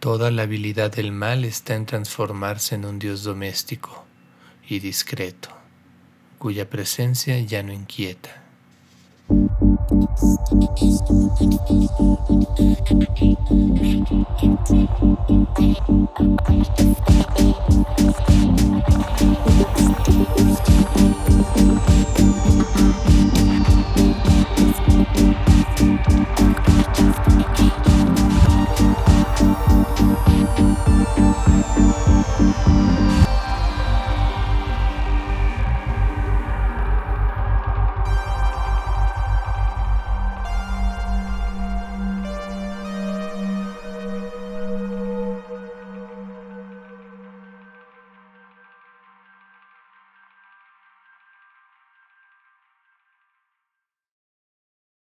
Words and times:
Toda 0.00 0.30
la 0.30 0.42
habilidad 0.42 0.92
del 0.92 1.10
mal 1.10 1.44
está 1.44 1.74
en 1.74 1.86
transformarse 1.86 2.74
en 2.74 2.84
un 2.84 2.98
dios 2.98 3.24
doméstico 3.24 4.04
y 4.68 4.78
discreto, 4.78 5.48
cuya 6.38 6.68
presencia 6.68 7.40
ya 7.40 7.62
no 7.62 7.72
inquieta. 7.72 8.42